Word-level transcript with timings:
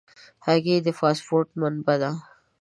هګۍ 0.45 0.77
د 0.85 0.87
فاسفورس 0.99 1.49
منبع 1.59 1.95
ده. 2.01 2.11